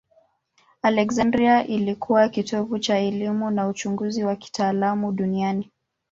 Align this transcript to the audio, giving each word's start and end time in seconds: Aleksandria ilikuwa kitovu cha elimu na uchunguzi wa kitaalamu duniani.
Aleksandria 0.81 1.67
ilikuwa 1.67 2.29
kitovu 2.29 2.79
cha 2.79 2.97
elimu 2.97 3.51
na 3.51 3.67
uchunguzi 3.67 4.23
wa 4.23 4.35
kitaalamu 4.35 5.11
duniani. 5.11 5.71